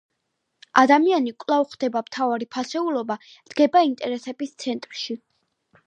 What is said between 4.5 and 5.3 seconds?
ცენტრში.